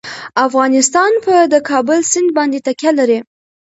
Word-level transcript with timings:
افغانستان 0.47 1.11
په 1.25 1.35
د 1.53 1.55
کابل 1.69 1.99
سیند 2.11 2.29
باندې 2.37 2.59
تکیه 2.67 2.91
لري. 2.99 3.19